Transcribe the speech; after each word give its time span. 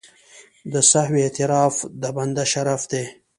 د 0.73 0.75
سهوې 0.91 1.21
اعتراف 1.25 1.75
د 2.01 2.03
بنده 2.15 2.43
شرف 2.51 2.81
دی. 2.91 3.05